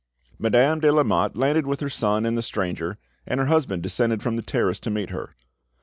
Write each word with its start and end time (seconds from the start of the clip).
Madame 0.39 0.79
de 0.79 0.91
Lamotte 0.91 1.35
landed 1.37 1.67
with 1.67 1.79
her 1.79 1.87
son 1.87 2.25
and 2.25 2.35
the 2.35 2.41
stranger, 2.41 2.97
and 3.27 3.39
her 3.39 3.45
husband 3.45 3.83
descended 3.83 4.23
from 4.23 4.35
the 4.35 4.41
terrace 4.41 4.79
to 4.79 4.89
meet 4.89 5.11
her. 5.11 5.35